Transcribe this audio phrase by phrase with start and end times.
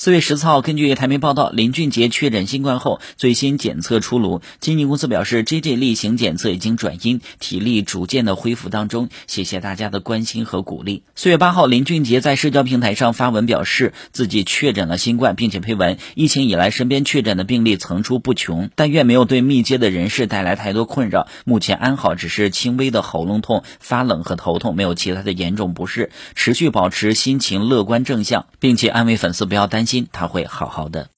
[0.00, 4.40] 四月十四号，根据台媒报道，林俊杰确诊新冠后最新检测出炉。
[4.60, 9.08] 经纪公司表示，JJ 例行检测已经转阴，体力逐渐的恢复当中。
[9.26, 11.02] 谢谢大家的关心和鼓励。
[11.16, 21.26] 四月八号，林俊杰在社交平台上发文表示自己确诊了新冠，并且配文：疫情以来，身边确诊的病例层出不穷，但愿没有对密接的人士带来太多困扰。
[21.44, 26.12] 目前安好，只是轻微的喉咙痛、发冷和头痛，没有其他的严重不适。
[26.36, 29.87] 持续保持心情乐观正向，并且安慰粉丝不要担心。
[29.88, 31.08] 心他会好好的。